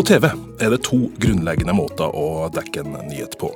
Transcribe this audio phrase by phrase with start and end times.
[0.00, 0.30] På TV
[0.64, 3.50] er det to grunnleggende måter å dekke en nyhet på.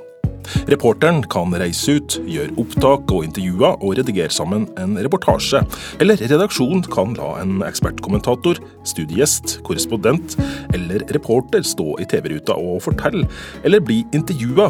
[0.69, 5.63] Reporteren kan reise ut, gjøre opptak og intervjuer og redigere sammen en reportasje.
[6.05, 10.37] Eller redaksjonen kan la en ekspertkommentator, studiegjest, korrespondent
[10.77, 13.25] eller reporter stå i TV-ruta og fortelle,
[13.65, 14.69] eller bli intervjua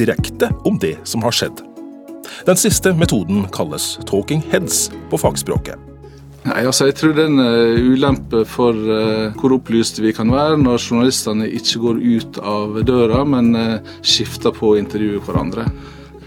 [0.00, 1.60] direkte om det som har skjedd.
[2.48, 5.89] Den siste metoden kalles talking heads på fagspråket.
[6.40, 10.30] Nei, altså Jeg tror det er en uh, ulempe for uh, hvor opplyste vi kan
[10.32, 15.66] være når journalistene ikke går ut av døra, men uh, skifter på å intervjue hverandre.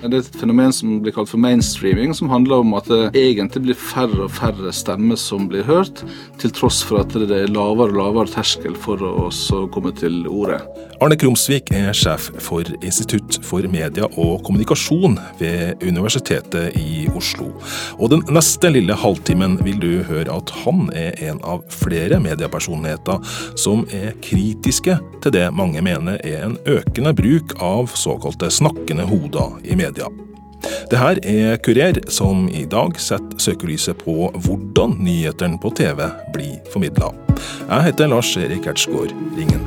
[0.04, 3.62] Det er et fenomen som blir kalt for mainstreaming, som handler om at det egentlig
[3.70, 6.02] blir færre og færre stemmer som blir hørt,
[6.42, 9.30] til tross for at det er lavere og lavere terskel for å
[9.72, 10.60] komme til ordet.
[11.04, 17.54] Arne Krumsvik er sjef for Institutt for media og kommunikasjon ved Universitetet i Oslo.
[17.96, 23.24] Og den neste lille halvtimen vil du høre at han er en av flere mediepersonligheter
[23.60, 29.60] som er kritiske til det mange mener er en økende bruk av såkalte snakkende hoder
[29.64, 29.93] i media.
[30.92, 36.60] Det her er Kurer, som i dag setter søkelyset på hvordan nyhetene på TV blir
[36.74, 37.12] formidla.
[37.68, 39.66] Jeg heter Lars Erik Ertsgaard Ringen.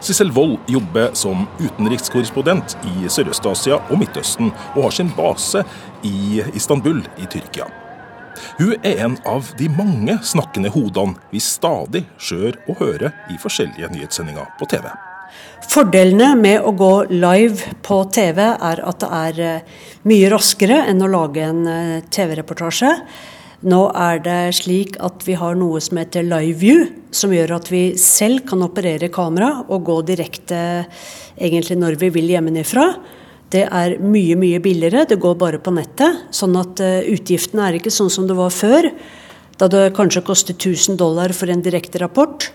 [0.00, 5.64] Sissel Wold jobber som utenrikskorrespondent i Sørøst-Asia og Midtøsten, og har sin base
[6.06, 7.68] i Istanbul i Tyrkia.
[8.58, 13.92] Hun er en av de mange snakkende hodene vi stadig ser og hører i forskjellige
[13.94, 14.88] nyhetssendinger på TV.
[15.68, 21.04] Fordelene med å gå live på TV er at det er eh, mye raskere enn
[21.04, 22.94] å lage en eh, TV-reportasje.
[23.68, 27.70] Nå er det slik at vi har noe som heter live view, som gjør at
[27.72, 30.60] vi selv kan operere kamera og gå direkte
[31.34, 32.86] egentlig når vi vil hjemmefra.
[33.48, 35.06] Det er mye, mye billigere.
[35.08, 36.26] Det går bare på nettet.
[36.36, 38.90] Sånn at uh, utgiftene er ikke sånn som det var før,
[39.58, 42.50] da det kanskje kostet 1000 dollar for en direkte rapport.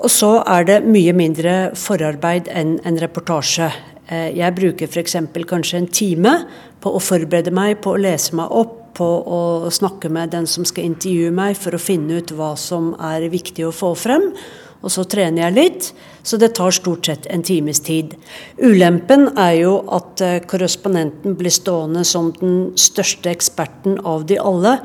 [0.00, 3.68] Og så er det mye mindre forarbeid enn en reportasje.
[4.08, 5.18] Uh, jeg bruker f.eks.
[5.52, 6.34] kanskje en time
[6.80, 10.64] på å forberede meg, på å lese meg opp, på å snakke med den som
[10.66, 14.32] skal intervjue meg, for å finne ut hva som er viktig å få frem.
[14.80, 15.88] Og så trener jeg litt,
[16.24, 18.14] så det tar stort sett en times tid.
[18.56, 24.78] Ulempen er jo at eh, korrespondenten blir stående som den største eksperten av de alle.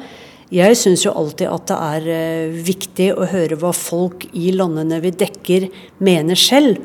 [0.54, 5.00] Jeg syns jo alltid at det er eh, viktig å høre hva folk i landene
[5.04, 5.70] vi dekker
[6.04, 6.84] mener selv.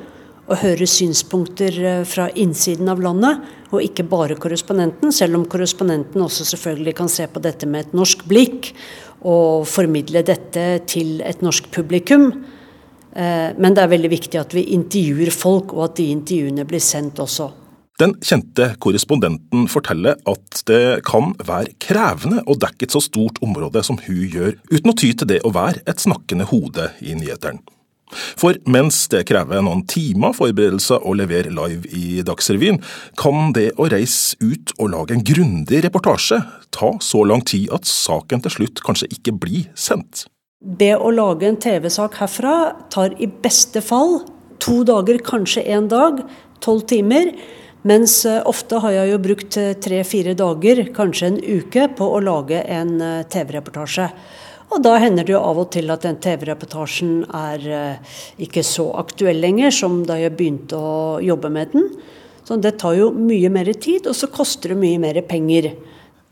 [0.51, 3.43] Og høre synspunkter eh, fra innsiden av landet,
[3.75, 5.11] og ikke bare korrespondenten.
[5.15, 8.71] Selv om korrespondenten også selvfølgelig kan se på dette med et norsk blikk
[9.27, 12.31] og formidle dette til et norsk publikum.
[13.17, 16.83] Eh, men det er veldig viktig at vi intervjuer folk, og at de intervjuene blir
[16.85, 17.51] sendt også.
[18.01, 23.83] Den kjente korrespondenten forteller at det kan være krevende å dekke et så stort område
[23.85, 27.61] som hun gjør, uten å ty til det å være et snakkende hode i nyhetene.
[28.11, 32.81] For mens det krever noen timer forberedelser å levere live i Dagsrevyen,
[33.21, 36.41] kan det å reise ut og lage en grundig reportasje
[36.75, 40.27] ta så lang tid at saken til slutt kanskje ikke blir sendt.
[40.61, 42.55] Det å lage en TV-sak herfra
[42.93, 44.19] tar i beste fall
[44.61, 46.19] to dager, kanskje én dag,
[46.61, 47.31] tolv timer.
[47.89, 52.21] Mens eh, ofte har jeg jo brukt eh, tre-fire dager, kanskje en uke, på å
[52.21, 54.11] lage en eh, TV-reportasje.
[54.69, 57.65] Og da hender det jo av og til at den TV-reportasjen er
[58.39, 60.93] ikke så aktuell lenger som da jeg begynte å
[61.25, 61.89] jobbe med den.
[62.45, 65.73] Så det tar jo mye mer tid, og så koster det mye mer penger.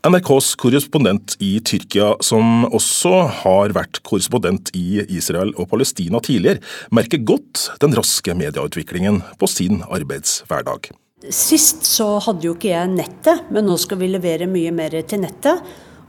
[0.07, 3.11] NRKs korrespondent i Tyrkia, som også
[3.41, 6.63] har vært korrespondent i Israel og Palestina tidligere,
[6.95, 10.87] merker godt den raske medieutviklingen på sin arbeidshverdag.
[11.35, 15.19] Sist så hadde jo ikke jeg nettet, men nå skal vi levere mye mer til
[15.25, 15.59] nettet.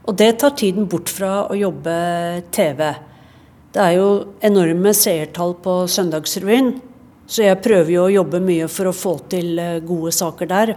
[0.07, 1.95] Og det tar tiden bort fra å jobbe
[2.55, 2.85] TV.
[3.75, 4.07] Det er jo
[4.39, 6.77] enorme seertall på Søndagsrevyen,
[7.27, 10.73] så jeg prøver jo å jobbe mye for å få til eh, gode saker der.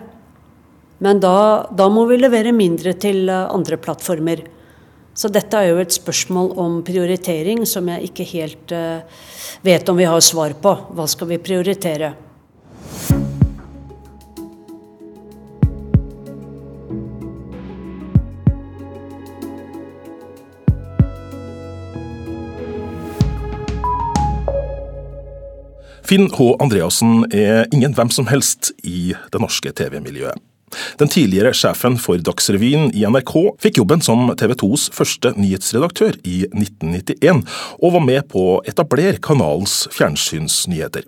[1.05, 4.41] Men da, da, må vi levere mindre til eh, andre plattformer.
[5.15, 9.05] Så dette er jo et spørsmål om prioritering som jeg ikke helt uh,
[9.63, 10.73] vet om vi har svar på.
[10.97, 12.09] Hva skal vi prioritere?
[26.03, 26.49] Finn H.
[26.65, 30.43] Andreassen er ingen hvem som helst i det norske TV-miljøet.
[31.01, 36.45] Den tidligere sjefen for Dagsrevyen i NRK fikk jobben som TV 2s første nyhetsredaktør i
[36.53, 37.45] 1991,
[37.81, 41.07] og var med på å etablere kanalens fjernsynsnyheter.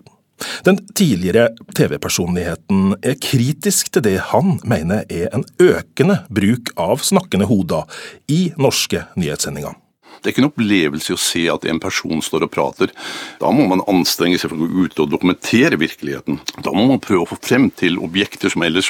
[0.65, 7.49] Den tidligere TV-personligheten er kritisk til det han mener er en økende bruk av snakkende
[7.49, 7.89] hoder
[8.29, 9.73] i norske nyhetssendinger.
[10.17, 12.93] Det er ikke en opplevelse å se at en person står og prater.
[13.41, 16.39] Da må man anstrenge seg for å gå ut og dokumentere virkeligheten.
[16.65, 18.89] Da må man prøve å få frem til objekter som ellers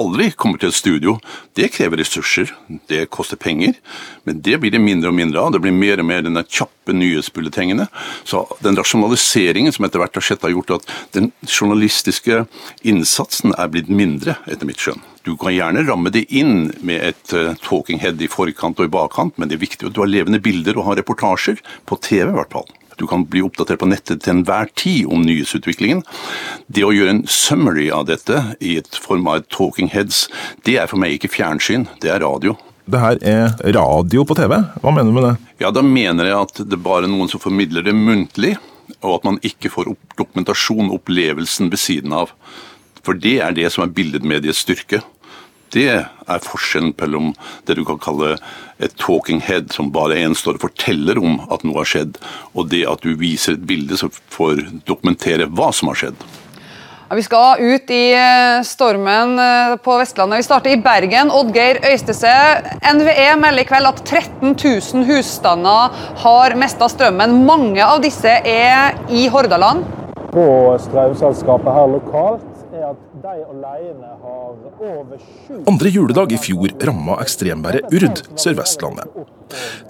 [0.00, 1.16] aldri kommer til et studio.
[1.56, 2.52] Det krever ressurser,
[2.90, 3.74] det koster penger,
[4.28, 5.54] men det blir det mindre og mindre av.
[5.54, 7.88] Det blir mer og mer denne kjappe nyhetsbulletengene.
[8.28, 12.44] Så den rasjonaliseringen som etter hvert har skjedd, har gjort at den journalistiske
[12.86, 15.02] innsatsen er blitt mindre, etter mitt skjønn.
[15.26, 18.92] Du kan gjerne ramme det inn med et uh, talking head i forkant og i
[18.94, 22.28] bakkant, men det er viktig at du har levende bilder og har reportasjer, på TV
[22.28, 22.68] i hvert fall.
[22.96, 26.02] Du kan bli oppdatert på nettet til enhver tid om nyhetsutviklingen.
[26.72, 30.26] Det å gjøre en summary av dette i et form av et talking heads,
[30.64, 32.56] det er for meg ikke fjernsyn, det er radio.
[32.86, 34.54] Det her er radio på TV?
[34.80, 35.34] Hva mener du med det?
[35.60, 38.54] Ja, Da mener jeg at det er bare noen som formidler det muntlig,
[39.02, 42.30] og at man ikke får dokumentasjon, opplevelsen ved siden av.
[43.02, 45.02] For det er det som er billedmediets styrke.
[45.74, 47.32] Det er forskjellen mellom
[47.66, 48.36] det du kan kalle
[48.82, 52.18] et talking head, som bare en står og forteller om at noe har skjedd,
[52.54, 56.26] og det at du viser et bilde som får dokumentere hva som har skjedd.
[57.06, 60.40] Ja, vi skal ut i eh, stormen eh, på Vestlandet.
[60.40, 61.30] Vi starter i Bergen.
[61.30, 62.32] Oddgeir Øystese.
[62.82, 67.44] NVE melder i kveld at 13 000 husstander har mista strømmen.
[67.46, 69.86] Mange av disse er i Hordaland.
[70.34, 70.48] På
[70.82, 72.55] strømselskapet her lokalt
[75.66, 79.10] Andre juledag i fjor ramma ekstremværet Urd Sør-Vestlandet.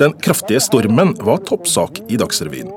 [0.00, 2.72] Den kraftige stormen var toppsak i Dagsrevyen.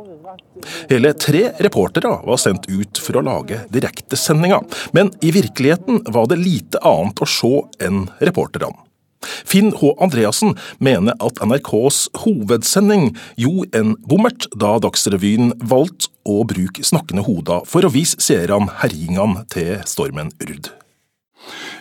[0.90, 4.62] Hele tre reportere var sendt ut for å lage direktesendinga,
[4.92, 8.89] men i virkeligheten var det lite annet å se enn reporterne.
[9.22, 9.94] Finn H.
[10.02, 17.66] Andreassen mener at NRKs hovedsending gjorde en bommert da Dagsrevyen valgte å bruke snakkende hoder
[17.70, 20.70] for å vise seerne herjingene til stormen Urd.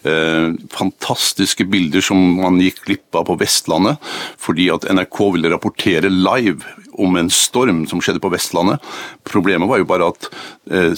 [0.07, 3.99] Eh, fantastiske bilder som man gikk glipp av på Vestlandet,
[4.41, 6.63] fordi at NRK ville rapportere live
[6.99, 8.83] om en storm som skjedde på Vestlandet.
[9.29, 10.31] Problemet var jo bare at
[10.71, 10.95] eh,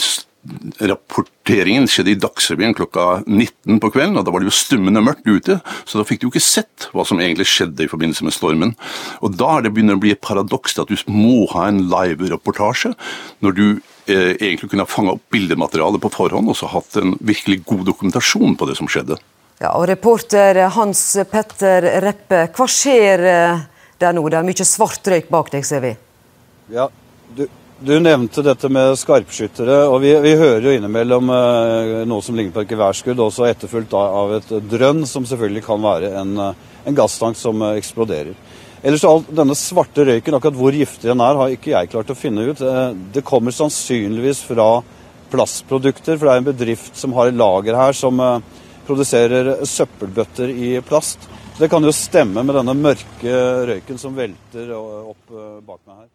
[0.81, 5.29] rapporteringen skjedde i Dagsrevyen klokka 19 på kvelden, og da var det jo stummende mørkt
[5.29, 8.35] ute, så da fikk du jo ikke sett hva som egentlig skjedde i forbindelse med
[8.35, 8.73] stormen.
[9.21, 12.95] Og da er det begynner å bli et paradoks at du må ha en live-reportasje,
[13.45, 17.15] når du eh, egentlig kunne ha fanga opp bildematerialet på forhånd og så hatt en
[17.21, 19.21] virkelig god dokumentasjon på det som skjedde.
[19.61, 23.65] Ja, og Reporter Hans Petter Reppe, hva skjer eh,
[24.01, 24.25] der nå?
[24.33, 25.97] Det er mye svart røyk bak deg, ser vi.
[26.73, 26.89] Ja,
[27.37, 27.45] du,
[27.81, 32.53] du nevnte dette med skarpskyttere, og vi, vi hører jo innimellom eh, noe som ligner
[32.53, 36.61] på et geværskudd, også etterfulgt av et drønn, som selvfølgelig kan være en, eh,
[36.91, 38.37] en gasstank som eh, eksploderer.
[38.85, 42.19] Ellers all denne svarte røyken, akkurat hvor giftig den er, har ikke jeg klart å
[42.19, 42.61] finne ut.
[42.61, 42.82] Eh,
[43.17, 44.69] det kommer sannsynligvis fra
[45.32, 48.21] plastprodukter, for det er en bedrift som har et lager her som
[48.85, 51.31] produserer søppelbøtter i plast.
[51.56, 53.43] Det kan jo stemme med denne mørke
[53.73, 55.31] røyken som velter opp
[55.65, 56.09] bak meg her.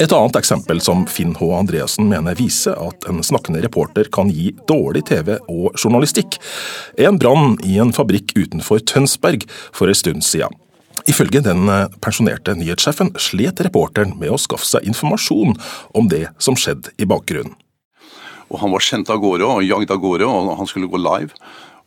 [0.00, 1.46] Et annet eksempel som Finn H.
[1.52, 6.38] Andreassen mener viser at en snakkende reporter kan gi dårlig TV og journalistikk,
[6.96, 9.44] er en brann i en fabrikk utenfor Tønsberg
[9.76, 10.56] for en stund siden.
[11.10, 11.66] Ifølge den
[12.00, 15.58] pensjonerte nyhetssjefen slet reporteren med å skaffe seg informasjon
[15.98, 17.56] om det som skjedde i bakgrunnen.
[18.52, 21.32] Og Han var sendt av gårde og jagd av gårde, og han skulle gå live.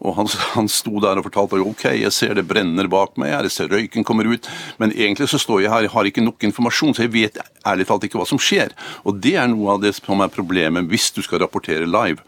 [0.03, 3.53] Og han, han sto der og fortalte ok, jeg ser det brenner bak meg, jeg
[3.53, 4.49] ser røyken kommer ut,
[4.81, 7.87] men egentlig så står jeg her, jeg har ikke nok informasjon, så jeg vet ærlig
[7.87, 8.75] talt ikke hva som skjer.
[9.07, 12.23] Og det er noe av det som er problemet hvis du skal rapportere live.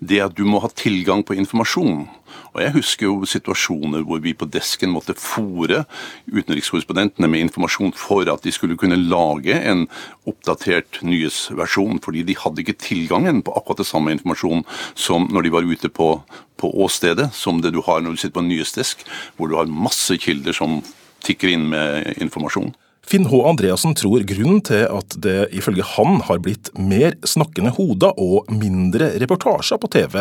[0.00, 2.06] Det at du må ha tilgang på informasjon.
[2.50, 5.84] Og Jeg husker jo situasjoner hvor vi på desken måtte fòre
[6.26, 9.86] utenrikskorrespondentene med informasjon for at de skulle kunne lage en
[10.26, 14.64] oppdatert nyhetsversjon, fordi de hadde ikke tilgangen på akkurat det samme informasjon
[14.98, 16.10] som når de var ute på,
[16.56, 19.04] på åstedet, som det du har når du sitter på en nyhetsdesk,
[19.36, 20.80] hvor du har masse kilder som
[21.22, 22.72] tikker inn med informasjon.
[23.10, 23.38] Finn H.
[23.42, 29.08] Andreassen tror grunnen til at det ifølge han har blitt mer snakkende hoder og mindre
[29.18, 30.14] reportasjer på TV,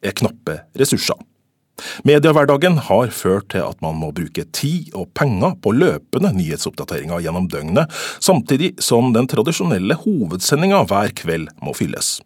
[0.00, 1.18] er knappe ressurser.
[2.04, 7.48] Mediehverdagen har ført til at man må bruke tid og penger på løpende nyhetsoppdateringer gjennom
[7.52, 7.92] døgnet,
[8.24, 12.18] samtidig som den tradisjonelle hovedsendinga hver kveld må fylles.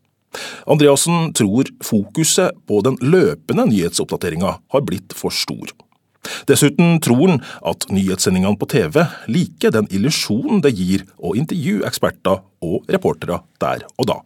[0.71, 5.75] Andreassen tror fokuset på den løpende nyhetsoppdateringa har blitt for stor.
[6.49, 9.01] Dessuten tror han at nyhetssendingene på TV
[9.31, 14.21] liker den illusjonen det gir å intervjue eksperter og reportere der og da.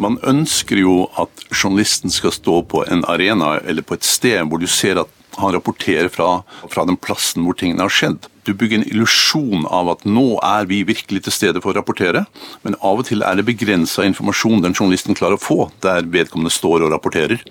[0.00, 4.62] Man ønsker jo at journalisten skal stå på en arena eller på et sted hvor
[4.62, 8.28] du ser at han rapporterer fra, fra den plassen hvor tingene har skjedd.
[8.42, 12.24] Du bygger en illusjon av at nå er vi virkelig til stede for å rapportere,
[12.66, 16.52] men av og til er det begrensa informasjon den journalisten klarer å få der vedkommende
[16.54, 17.44] står og rapporterer.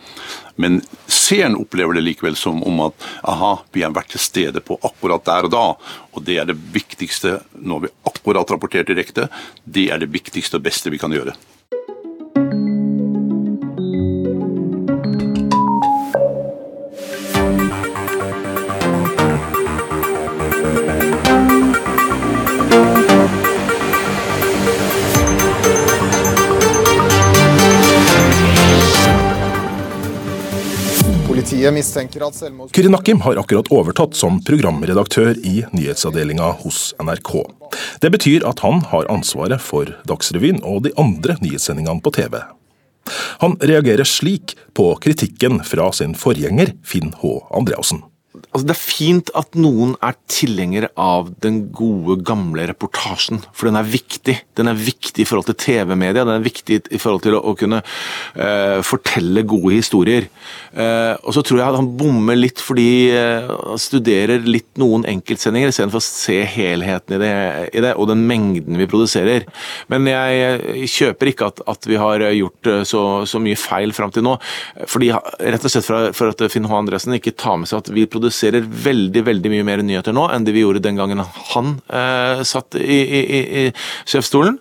[0.59, 4.77] Men seeren opplever det likevel som om at aha, vi har vært til stede på
[4.83, 5.65] akkurat der og da,
[6.11, 9.29] og det er det viktigste når vi akkurat rapporterer direkte.
[9.63, 11.37] Det er det viktigste og beste vi kan gjøre.
[31.71, 32.71] Politiet mistenker at selvmord...
[32.75, 37.31] Kyrre Nakkim har akkurat overtatt som programredaktør i nyhetsavdelinga hos NRK.
[38.03, 42.41] Det betyr at han har ansvaret for Dagsrevyen og de andre nyhetssendingene på TV.
[43.39, 47.37] Han reagerer slik på kritikken fra sin forgjenger Finn H.
[47.55, 48.03] Andreassen.
[48.31, 53.41] Altså, det er fint at noen er tilhengere av den gode, gamle reportasjen.
[53.51, 54.37] For den er viktig.
[54.55, 56.23] Den er viktig i forhold til TV-media.
[56.23, 60.29] Den er viktig i forhold til å, å kunne uh, fortelle gode historier.
[60.71, 65.03] Uh, og så tror jeg at han bommer litt fordi uh, han studerer litt noen
[65.11, 67.33] enkeltsendinger istedenfor å se helheten i det,
[67.75, 69.43] i det, og den mengden vi produserer.
[69.91, 74.23] Men jeg kjøper ikke at, at vi har gjort så, så, mye feil fram til
[74.23, 74.37] nå.
[74.87, 76.79] Fordi, rett og slett for, for at Finn H.
[76.79, 80.27] Andresen ikke tar med seg at vi produserer produserer veldig veldig mye mer nyheter nå
[80.31, 83.63] enn det vi gjorde den gangen han eh, satt i, i, i
[84.05, 84.59] sjefsstolen.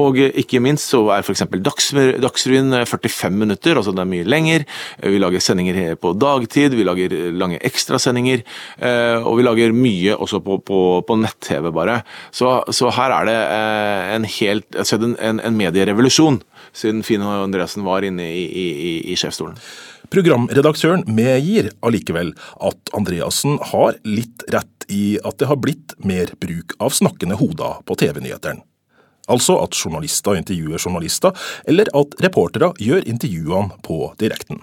[0.00, 1.42] Og ikke minst så er f.eks.
[1.60, 4.66] Dagsrevyen 45 minutter, altså det er mye lenger.
[5.02, 8.44] Vi lager sendinger på dagtid, vi lager lange ekstrasendinger.
[8.78, 12.00] Eh, og vi lager mye også på, på, på nett-TV, bare.
[12.30, 16.40] Så, så, her er det eh, en helt altså en, en medierevolusjon,
[16.76, 19.58] siden Finn Andreassen var inne i, i, i sjefsstolen.
[20.10, 22.32] Programredaktøren medgir allikevel
[22.66, 27.78] at Andreassen har litt rett i at det har blitt mer bruk av snakkende hoder
[27.86, 28.64] på TV-nyhetene.
[29.30, 31.30] Altså at journalister intervjuer journalister,
[31.70, 34.58] eller at reportere gjør intervjuene på direkten.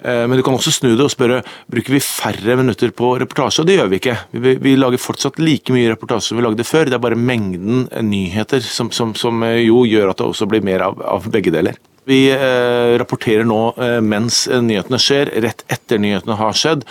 [0.00, 3.60] Eh, men du kan også snu det og spørre bruker vi færre minutter på reportasje,
[3.60, 4.16] og det gjør vi ikke.
[4.32, 7.84] Vi, vi lager fortsatt like mye reportasje som vi lagde før, det er bare mengden
[8.08, 11.76] nyheter som, som, som jo gjør at det også blir mer av, av begge deler.
[12.10, 16.82] Vi eh, rapporterer nå eh, mens nyhetene skjer, rett etter nyhetene har skjedd.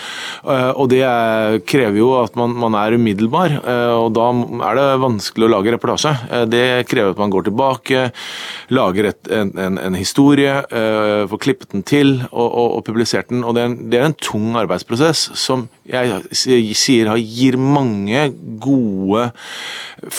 [0.45, 1.03] Eh, og Det
[1.69, 3.57] krever jo at man, man er umiddelbar,
[3.99, 4.27] og da
[4.69, 6.45] er det vanskelig å lage reportasje.
[6.49, 8.05] Det krever at man går tilbake,
[8.73, 10.53] lager et, en, en, en, historie,
[11.29, 13.43] får klippet den til og, og, og publisert den.
[13.43, 16.21] og det er, en, det er, en, tung arbeidsprosess som jeg
[16.75, 18.29] sier gir mange
[18.61, 19.29] gode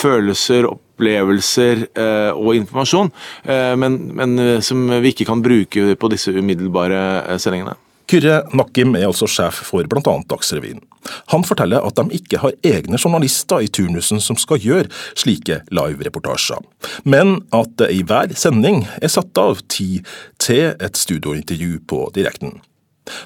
[0.03, 0.71] følelser.
[0.71, 3.11] og opplevelser eh, og informasjon,
[3.45, 7.77] eh, men, men, eh, som vi ikke kan bruke på disse umiddelbare sendingene.
[8.11, 10.15] Kyrre Nakkim er altså sjef for bl.a.
[10.27, 10.81] Dagsrevyen.
[11.31, 16.59] Han forteller at de ikke har egne journalister i turnusen som skal gjøre slike live-reportasjer,
[17.07, 20.03] men at det i hver sending er satt av tid
[20.43, 22.59] til et studiointervju på direkten.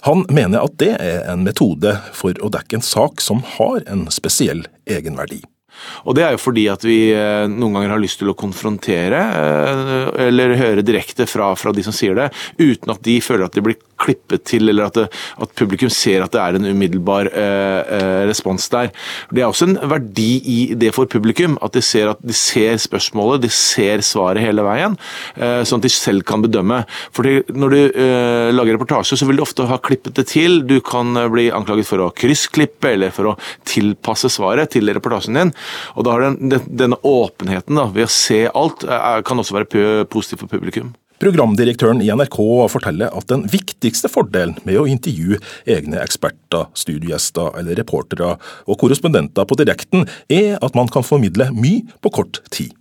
[0.04, 4.06] Han mener at det er en metode for å dekke en sak som har en
[4.12, 5.42] spesiell egenverdi.
[6.04, 9.22] Og Det er jo fordi at vi eh, noen ganger har lyst til å konfrontere,
[9.40, 13.56] eh, eller høre direkte fra, fra de som sier det, uten at de føler at
[13.56, 15.06] de blir klippet til, eller at, det,
[15.42, 18.90] at publikum ser at det er en umiddelbar eh, eh, respons der.
[19.30, 22.78] Det er også en verdi i det for publikum, at de ser, at de ser
[22.82, 24.96] spørsmålet, de ser svaret hele veien,
[25.36, 26.84] eh, sånn at de selv kan bedømme.
[27.14, 30.62] Fordi Når du eh, lager reportasje, så vil du ofte ha klippet det til.
[30.66, 33.36] Du kan bli anklaget for å kryssklippe eller for å
[33.68, 35.52] tilpasse svaret til reportasjen din.
[35.94, 38.84] Og da har den, Denne åpenheten da, ved å se alt
[39.26, 40.92] kan også være positiv for publikum.
[41.22, 42.36] Programdirektøren i NRK
[42.72, 45.38] forteller at den viktigste fordelen med å intervjue
[45.70, 48.34] egne eksperter, studiogjester eller reportere
[48.66, 52.74] og korrespondenter på direkten, er at man kan formidle mye på kort tid.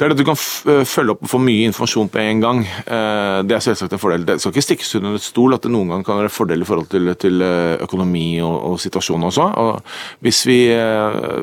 [0.00, 0.38] Det er det at du kan
[0.72, 2.60] eh, følge opp og få mye informasjon på en gang.
[2.64, 4.22] Eh, det er selvsagt en fordel.
[4.24, 6.68] Det skal ikke stikkes under et stol at det noen gang kan være fordel i
[6.68, 9.48] forhold til, til eh, økonomi og, og, situasjonen også.
[9.60, 10.56] Og hvis, vi,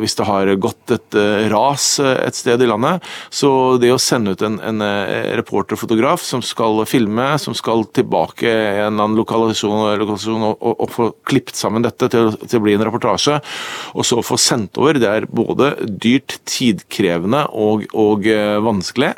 [0.01, 1.17] hvis, det har gått et
[1.53, 4.81] ras et sted i landet, så det å sende ut en, en
[5.37, 10.95] reporter-fotograf som skal filme, som skal tilbake i en annen lokalisasjon, lokalisasjon og, og, og,
[10.97, 13.37] få klippet sammen dette til, til å bli en reportasje,
[13.93, 18.25] og så få sendt over, det er både dyrt, tidkrevende og, og
[18.63, 19.11] vanskelig.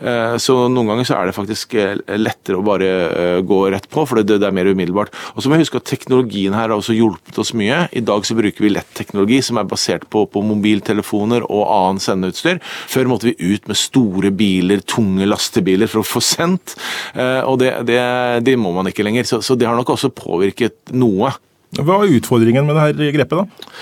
[0.00, 3.88] Eh, så noen ganger så er det faktisk eh, lettere å bare eh, gå rett
[3.90, 5.14] på, for det, er mer umiddelbart.
[5.34, 7.84] Og så må vi huske at teknologien her har også hjulpet oss mye.
[7.96, 12.62] I dag så bruker vi lett-teknologi som er basert på, på mobiltelefoner og annen sendeutstyr.
[12.90, 16.76] Før måtte vi ut med store biler, tunge lastebiler for å få sendt,
[17.14, 17.98] og det, det,
[18.46, 19.26] det må man ikke lenger.
[19.28, 21.32] Så, så det har nok også påvirket noe.
[21.74, 23.74] Hva er utfordringen med det her grepet, da?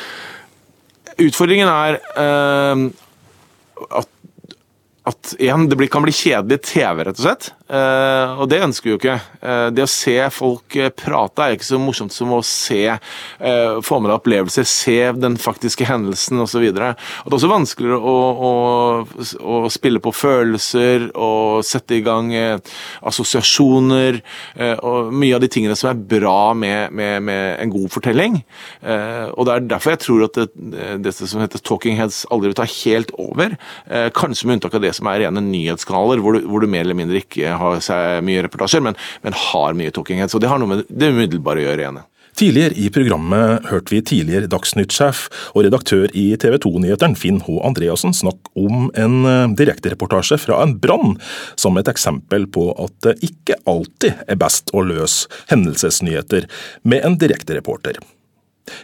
[1.20, 2.84] utfordringen er eh,
[4.00, 4.10] at
[5.04, 7.50] at igjen, det kan bli kjedelig TV, rett og slett.
[7.72, 9.16] Uh, og det ønsker vi jo ikke.
[9.40, 12.82] Uh, det å se folk uh, prate er ikke så morsomt som å se
[13.42, 16.62] få med deg opplevelser, se den faktiske hendelsen osv.
[16.74, 16.94] Det er
[17.26, 18.14] også vanskeligere å,
[18.48, 18.50] å,
[19.40, 22.30] å, spille på følelser og sette i gang
[23.02, 24.20] assosiasjoner
[24.84, 28.38] og mye av de tingene som er bra med, med, med en god fortelling.
[28.82, 30.48] og Det er derfor jeg tror at det,
[31.02, 33.56] det som heter Talking Heads aldri vil ta helt over.
[34.18, 36.98] kanskje med unntak av det som er rene nyhetskanaler, hvor du, hvor du mer eller
[36.98, 40.38] mindre ikke har seg mye reportasjer, men, men har mye talking heads.
[40.38, 42.02] Det har noe med det umiddelbare å gjøre igjen.
[42.38, 47.58] Tidligere i programmet hørte vi tidligere Dagsnytt-sjef og redaktør i TV 2-nyhetene Finn H.
[47.68, 51.18] Andreassen snakke om en eh, direktereportasje fra en brann,
[51.60, 56.48] som et eksempel på at det ikke alltid er best å løse hendelsesnyheter
[56.88, 58.00] med en direktereporter.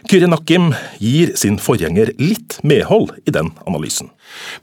[0.09, 4.11] Kyrre Nakkim gir sin forgjenger litt medhold i den analysen.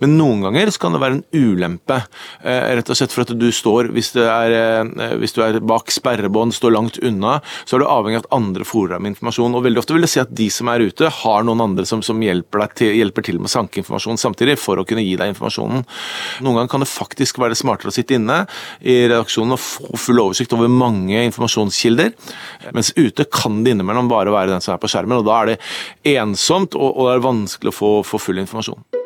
[0.03, 2.01] Men noen ganger så kan det være en ulempe,
[2.43, 5.91] eh, rett og slett for at du står Hvis er, eh, hvis du er bak
[5.93, 9.55] sperrebånd, står langt unna, så er du avhengig av at andre deg med informasjon.
[9.55, 12.03] Og veldig ofte vil det si at de som er ute, har noen andre som,
[12.03, 15.33] som hjelper, til, hjelper, til, med å sanke informasjon samtidig, for å kunne gi deg
[15.33, 15.87] informasjonen.
[16.45, 18.43] Noen ganger kan det faktisk være smartere å sitte inne
[18.81, 22.13] i redaksjonen og få full oversikt over mange informasjonskilder,
[22.77, 25.53] mens ute kan det innimellom bare være den som er på skjermen, og da er
[25.53, 25.59] det
[26.17, 29.06] ensomt og, og det er vanskelig å få, få full informasjon.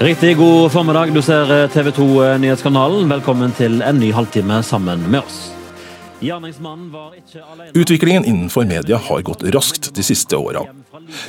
[0.00, 1.14] Riktig god formiddag.
[1.14, 3.08] Du ser eh, TV 2 eh, Nyhetskanalen.
[3.10, 5.38] Velkommen til en ny halvtime sammen med oss.
[7.74, 10.62] Utviklingen innenfor media har gått raskt de siste åra.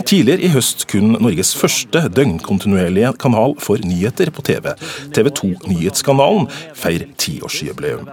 [0.05, 4.71] Tidligere i høst kunne Norges første døgnkontinuerlige kanal for nyheter på TV,
[5.15, 8.07] TV 2 Nyhetskanalen, feir tiårsjubileum.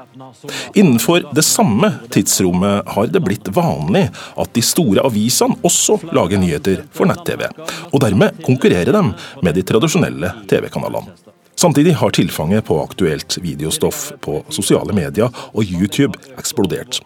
[0.75, 4.06] Innenfor det samme tidsrommet har det blitt vanlig
[4.37, 7.46] at de store avisene også lager nyheter for nett-TV,
[7.92, 11.16] og dermed konkurrerer dem med de tradisjonelle TV-kanalene.
[11.56, 17.00] Samtidig har tilfanget på aktuelt videostoff på sosiale medier og YouTube eksplodert.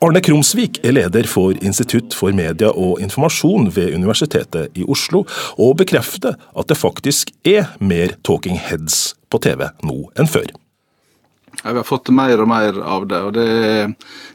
[0.00, 5.26] Arne Krumsvik er leder for Institutt for media og informasjon ved Universitetet i Oslo,
[5.60, 10.48] og bekrefter at det faktisk er mer talking heads på TV nå enn før.
[11.60, 13.20] Ja, vi har fått mer og mer av det.
[13.20, 13.48] og det,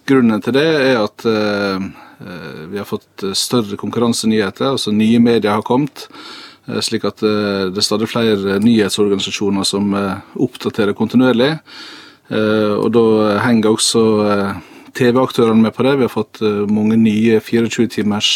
[0.06, 1.86] Grunnen til det er at eh,
[2.70, 4.76] vi har fått større konkurransenyheter.
[4.76, 6.06] altså Nye medier har kommet.
[6.68, 11.56] Eh, slik at eh, det er stadig flere nyhetsorganisasjoner som eh, oppdaterer kontinuerlig.
[12.26, 13.02] Og da
[13.44, 14.02] henger også
[14.98, 15.96] TV-aktørene med på det.
[16.00, 18.30] Vi har fått mange nye 24-timers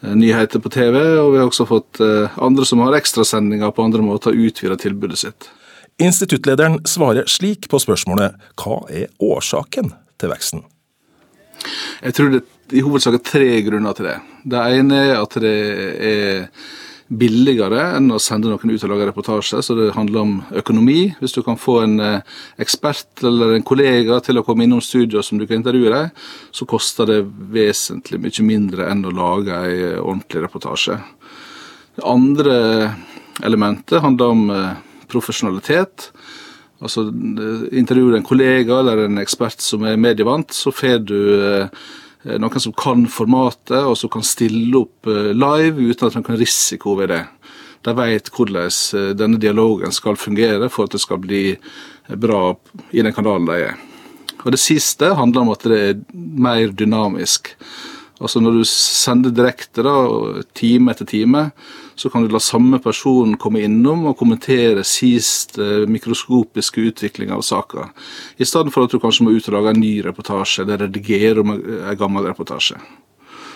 [0.00, 2.00] nyheter på TV, og vi har også fått
[2.40, 5.48] andre som har ekstrasendinger på andre måter, utvida tilbudet sitt.
[6.00, 10.62] Instituttlederen svarer slik på spørsmålet hva er årsaken til veksten?
[12.00, 14.16] Jeg tror det i hovedsak er tre grunner til det.
[14.48, 15.56] Det ene er at det
[16.10, 16.46] er
[17.10, 19.60] billigere enn å sende noen ut og lage reportasje.
[19.66, 21.10] Så det handler om økonomi.
[21.18, 25.22] Hvis du kan få en eh, ekspert eller en kollega til å komme innom studio
[25.26, 26.20] som du kan intervjue deg,
[26.54, 27.20] så koster det
[27.54, 31.00] vesentlig mye mindre enn å lage en eh, ordentlig reportasje.
[31.98, 32.60] Det andre
[33.42, 34.76] elementet handler om eh,
[35.10, 36.12] profesjonalitet.
[36.80, 41.18] Altså Intervjuer du en kollega eller en ekspert som er medievant, så får du
[42.22, 46.40] noen som kan formatet, og som kan stille opp eh, live uten at man kan
[46.40, 47.22] risiko ved det.
[47.86, 51.44] De vet hvordan eh, denne dialogen skal fungere for at det skal bli
[52.20, 52.54] bra
[52.90, 53.78] i den kanalen de er.
[54.44, 57.54] Og Det siste handler om at det er mer dynamisk.
[58.20, 59.94] Altså Når du sender direkte, da,
[60.56, 61.46] time etter time,
[61.96, 67.44] så kan du la samme person komme innom og kommentere sist eh, mikroskopiske utvikling av
[67.46, 67.88] saka,
[68.36, 71.40] i stedet for at du kanskje må ut og lage en ny reportasje eller redigere
[71.40, 72.76] om en gammel reportasje.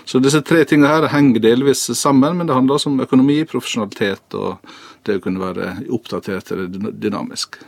[0.05, 4.37] Så disse tre tingene her henger delvis sammen, men det handler også om økonomi, profesjonalitet
[4.37, 4.74] og
[5.05, 7.61] det å kunne være oppdatert eller dynamisk.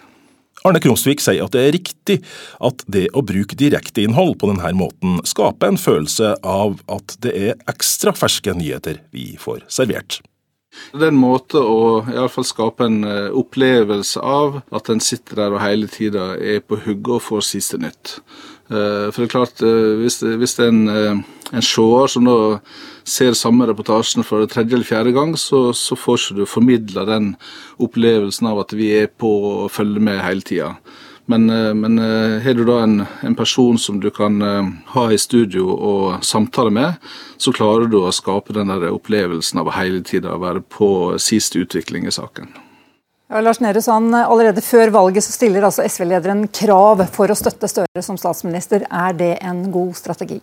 [0.66, 2.16] Arne Krumsvik sier at det er riktig
[2.66, 7.61] at det å bruke direkteinnhold på denne måten skaper en følelse av at det er
[7.70, 10.20] ekstra ferske nyheter vi får servert.
[10.92, 15.55] Det er en måte å fall skape en eh, opplevelse av at en sitter der
[15.55, 18.18] og hele tida er på hugget og får siste nytt.
[18.66, 22.37] Eh, for det er klart, eh, hvis hvis det er en, en seer som da
[23.07, 27.35] ser samme reportasjen for tredje eller fjerde gang, så, så får ikke du formidla den
[27.79, 30.74] opplevelsen av at vi er på og følger med hele tida.
[31.26, 35.07] Men, eh, men eh, har du da en, en, person som du kan eh, ha
[35.12, 39.74] i studio og samtale med, så klarer du å skape den der opplevelsen av å
[39.74, 40.88] hele tida være på
[41.22, 42.55] siste utvikling i saken.
[43.26, 47.66] Ja, Lars Nehru Sand, Allerede før valget så stiller altså SV-lederen krav for å støtte
[47.66, 48.84] Støre som statsminister.
[48.86, 50.36] Er det en god strategi?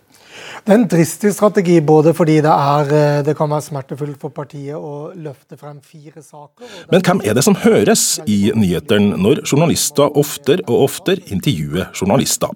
[0.65, 4.35] Det er en dristig strategi, både fordi det, er, eh, det kan være smertefullt for
[4.35, 6.67] partiet å løfte frem fire saker.
[6.91, 12.51] Men hvem er det som høres i nyhetene når journalister oftere og oftere intervjuer journalister?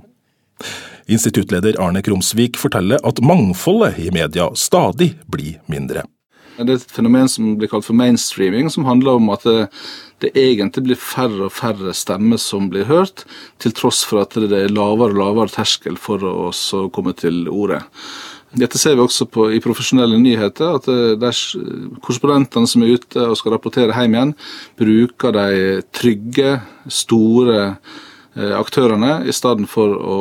[1.07, 6.03] Instituttleder Arne Krumsvik forteller at mangfoldet i media stadig blir mindre.
[6.57, 9.45] Det er et fenomen som blir kalt for mainstreaming, som handler om at
[10.23, 13.25] det, egentlig blir færre og færre stemmer som blir hørt,
[13.61, 16.49] til tross for at det er lavere og lavere terskel for å
[16.93, 17.83] komme til orde.
[18.57, 23.25] Dette ser vi også på, i profesjonelle nyheter, at det er korrespondentene som er ute
[23.27, 24.35] og skal rapportere hjem igjen,
[24.79, 25.47] bruker de
[25.93, 26.53] trygge,
[26.87, 28.06] store Eh,
[28.37, 30.17] aktørene, i stedet for å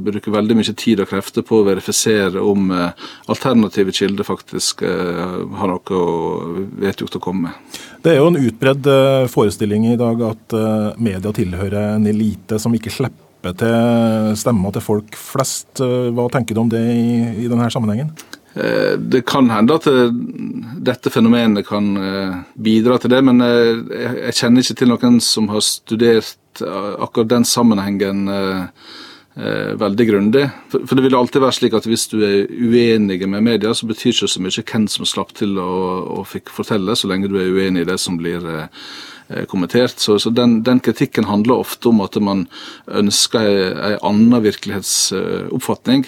[0.00, 5.36] bruke veldig mye tid og krefter på å verifisere om eh, alternative kilder faktisk eh,
[5.60, 6.00] har noe
[6.80, 7.78] vedgjort å komme med.
[8.04, 8.88] Det er jo en utbredd
[9.32, 10.54] forestilling i dag at
[11.02, 15.82] media tilhører en elite som ikke slipper til stemmer til folk flest.
[15.82, 17.08] Hva tenker du om det i,
[17.44, 18.12] i denne sammenhengen?
[18.54, 19.86] Det kan hende at
[20.86, 21.90] dette fenomenet kan
[22.54, 28.28] bidra til det, men jeg kjenner ikke til noen som har studert akkurat den sammenhengen
[28.28, 28.62] eh,
[29.36, 30.46] eh, veldig grundig.
[30.72, 34.14] For, det vil alltid være slik at hvis du er uenig med media, så betyr
[34.14, 37.86] ikke så mye hvem som slapp til å, fikk fortelle, så lenge du er uenig
[37.86, 39.98] i det som blir eh, kommentert.
[40.00, 42.46] Så, så den, den, kritikken handler ofte om at man
[42.86, 46.06] ønsker en annen virkelighetsoppfatning.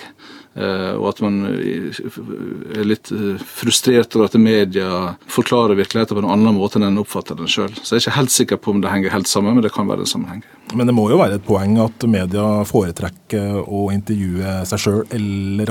[0.58, 6.32] Eh, og at man er litt eh, frustrert over at media forklarer virkeligheten på en
[6.34, 7.70] annen måte enn en oppfatter den sjøl.
[7.78, 9.86] Så jeg er ikke helt sikker på om det henger helt sammen, men det kan
[9.86, 10.42] være en sammenheng.
[10.74, 15.70] Men det må jo være et poeng at media foretrekker å intervjue seg sjøl eller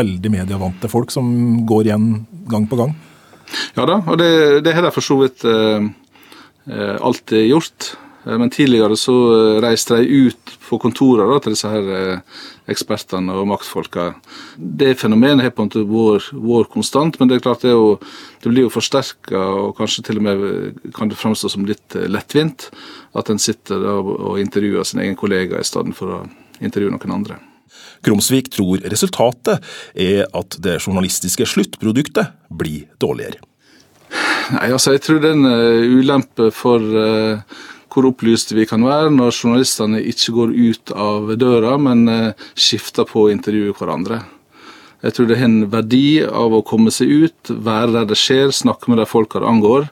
[0.00, 1.28] veldig medievante folk som
[1.68, 2.10] går igjen
[2.48, 2.96] gang på gang?
[3.76, 4.32] Ja da, og det,
[4.64, 5.88] det har de for så vidt eh,
[6.72, 7.92] eh alltid gjort.
[8.28, 9.14] Men tidligere så
[9.64, 12.18] reiste de ut på kontorene til disse her
[12.68, 14.10] ekspertene og maktfolka.
[14.56, 17.96] Det fenomenet har på en måte vært, konstant, men det er klart det, jo,
[18.44, 22.08] det blir jo forsterka og kanskje til og med kan det framstå som litt eh,
[22.10, 22.68] lettvint
[23.18, 26.24] at en sitter og intervjuer sin egen kollega i stedet for å
[26.60, 27.38] intervjue noen andre.
[28.04, 29.64] Krumsvik tror resultatet
[29.98, 33.40] er at det journalistiske sluttproduktet blir dårligere.
[34.54, 37.58] Nei, altså jeg tror det er en ulempe for uh,
[37.98, 43.08] hvor opplyste vi kan være når journalistene ikke går ut av døra, men eh, skifter
[43.08, 44.22] på å intervjue hverandre.
[45.02, 48.54] Jeg tror det har en verdi av å komme seg ut, være der det skjer,
[48.54, 49.90] snakke med de folka det angår.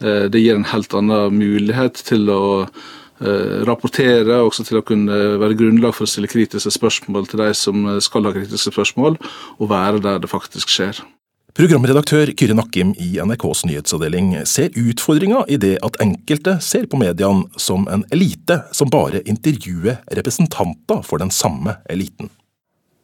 [0.00, 5.38] Eh, det gir en helt annen mulighet til å eh, rapportere, også til å kunne
[5.42, 9.20] være grunnlag for å stille kritiske spørsmål til de som skal ha kritiske spørsmål,
[9.60, 11.04] og være der det faktisk skjer.
[11.52, 17.44] Programredaktør Kyrre Nakkim i NRKs nyhetsavdeling ser utfordringa i det at enkelte ser på mediene
[17.60, 22.32] som en elite som bare intervjuer representanter for den samme eliten.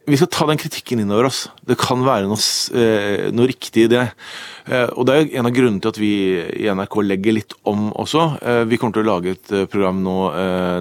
[0.09, 1.43] Vi skal ta den kritikken innover oss.
[1.61, 2.41] Det kan være noe,
[2.73, 4.07] eh, noe riktig i det.
[4.65, 6.13] Eh, og Det er en av grunnene til at vi
[6.65, 8.41] i NRK legger litt om også.
[8.41, 10.17] Eh, vi kommer til å lage et program nå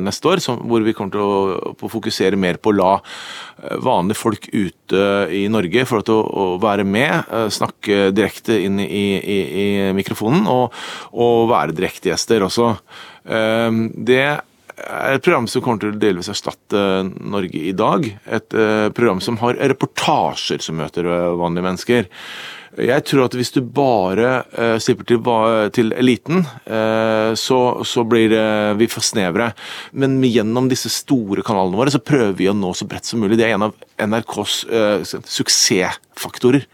[0.01, 3.01] neste år hvor vi kommer til å, fokusere mer på å la
[3.83, 9.39] vanlige folk ute i Norge få til å, være med, snakke direkte inn i, i,
[9.89, 10.73] i mikrofonen og,
[11.13, 12.77] og være direktegjester også.
[13.25, 14.41] Det
[14.87, 16.81] et program som kommer til å delvis erstatte
[17.19, 18.07] Norge i dag.
[18.27, 22.09] Et uh, program som har reportasjer som møter uh, vanlige mennesker.
[22.79, 25.23] Jeg tror at hvis du bare uh, slipper til,
[25.75, 26.45] til eliten,
[27.39, 28.35] så, så, blir
[28.79, 29.51] vi for snevre.
[29.99, 33.41] Men gjennom disse store kanalene våre så prøver vi å nå så bredt som mulig.
[33.41, 34.61] Det er en av NRKs
[35.27, 36.69] suksessfaktorer.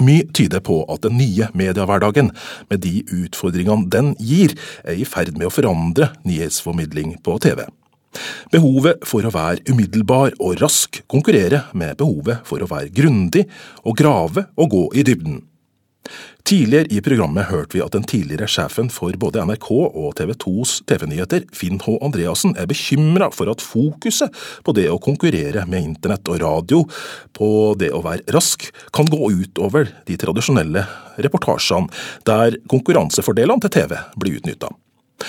[0.00, 2.32] Mye tyder på at den nye mediehverdagen,
[2.70, 7.66] med de utfordringene den gir, er i ferd med å forandre nyhetsformidling på TV.
[8.52, 13.46] Behovet for å være umiddelbar og rask konkurrerer med behovet for å være grundig
[13.84, 15.40] og grave og gå i dybden.
[16.42, 20.74] Tidligere i programmet hørte vi at den tidligere sjefen for både NRK og TV 2s
[20.90, 21.94] TV-nyheter, Finn H.
[22.02, 24.34] Andreassen, er bekymra for at fokuset
[24.66, 26.82] på det å konkurrere med internett og radio,
[27.36, 30.84] på det å være rask, kan gå utover de tradisjonelle
[31.22, 31.92] reportasjene,
[32.28, 34.72] der konkurransefordelene til TV blir utnytta.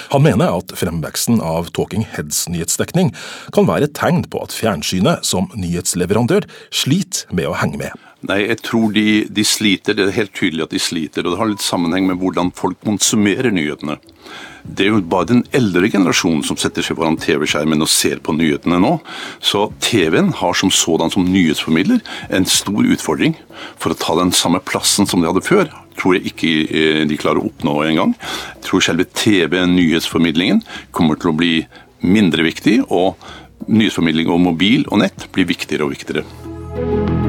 [0.10, 3.12] Han mener at fremveksten av Talking Heads-nyhetsdekning
[3.54, 7.94] kan være et tegn på at fjernsynet som nyhetsleverandør sliter med å henge med.
[8.24, 9.98] Nei, jeg tror de, de, sliter.
[9.98, 11.26] Det er helt tydelig at de sliter.
[11.26, 13.98] Og det har litt sammenheng med hvordan folk konsumerer nyhetene.
[14.64, 18.36] Det er jo bare den eldre generasjonen som setter seg foran TV-skjermen og ser på
[18.38, 18.94] nyhetene nå.
[19.44, 22.00] Så TV-en har som sådan som nyhetsformidler
[22.32, 23.36] en stor utfordring.
[23.76, 25.68] For å ta den samme plassen som de hadde før,
[26.00, 28.16] tror jeg ikke eh, de klarer å oppnå engang.
[28.56, 30.64] Jeg tror selve TV-nyhetsformidlingen
[30.96, 31.58] kommer til å bli
[32.04, 33.20] mindre viktig, og
[33.68, 37.23] nyhetsformidling og mobil og nett blir viktigere og viktigere.